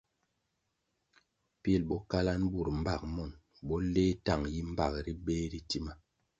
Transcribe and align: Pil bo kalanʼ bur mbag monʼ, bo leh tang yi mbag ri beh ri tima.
Pil 1.61 1.81
bo 1.87 1.97
kalanʼ 2.11 2.45
bur 2.53 2.67
mbag 2.81 3.01
monʼ, 3.15 3.35
bo 3.67 3.75
leh 3.93 4.13
tang 4.25 4.43
yi 4.53 4.61
mbag 4.71 4.93
ri 5.05 5.13
beh 5.25 5.45
ri 5.51 5.59
tima. 5.69 5.93